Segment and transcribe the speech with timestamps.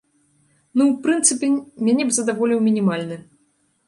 [0.77, 1.49] Ну, у прынцыпе,
[1.89, 3.19] мяне б задаволіў мінімальны.